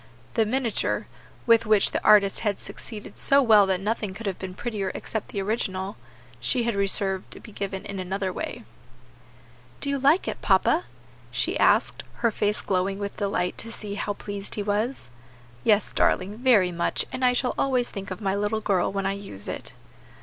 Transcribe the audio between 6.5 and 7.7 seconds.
had reserved to be